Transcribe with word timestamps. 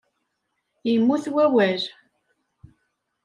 Immut 0.91 1.23
wawal 1.35 1.81